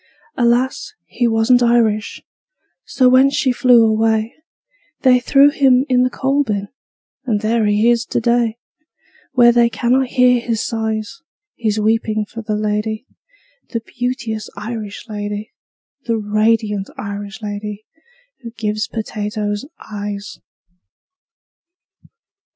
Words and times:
Alas, 0.35 0.95
he 1.05 1.27
wasn't 1.27 1.61
Irish. 1.61 2.23
So 2.85 3.07
when 3.07 3.29
she 3.29 3.51
flew 3.51 3.85
away, 3.85 4.33
They 5.01 5.19
threw 5.19 5.51
him 5.51 5.85
in 5.89 6.01
the 6.01 6.09
coal 6.09 6.43
bin 6.43 6.69
And 7.25 7.41
there 7.41 7.67
he 7.67 7.87
is 7.87 8.03
to 8.05 8.19
day, 8.19 8.57
Where 9.33 9.51
they 9.51 9.69
cannot 9.69 10.07
hear 10.07 10.39
his 10.41 10.65
sighs 10.65 11.21
His 11.55 11.79
weeping 11.79 12.25
for 12.25 12.41
the 12.41 12.55
lady, 12.55 13.05
The 13.69 13.79
beauteous 13.81 14.49
Irish 14.57 15.05
lady, 15.07 15.51
The 16.07 16.17
radiant 16.17 16.89
Irish 16.97 17.43
lady 17.43 17.85
Who 18.39 18.49
gives 18.49 18.87
potatoes 18.87 19.65
eyes." 19.87 20.39